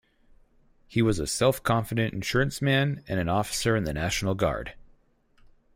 [0.87, 4.73] He was a self-confident insurance man and an officer in the National Guard.